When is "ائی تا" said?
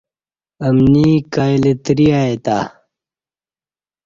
2.19-2.57